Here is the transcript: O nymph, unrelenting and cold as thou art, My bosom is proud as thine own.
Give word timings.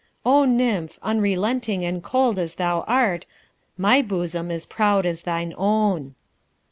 O 0.25 0.45
nymph, 0.45 0.97
unrelenting 1.03 1.85
and 1.85 2.01
cold 2.01 2.39
as 2.39 2.55
thou 2.55 2.81
art, 2.87 3.27
My 3.77 4.01
bosom 4.01 4.49
is 4.49 4.65
proud 4.65 5.05
as 5.05 5.21
thine 5.21 5.53
own. 5.55 6.15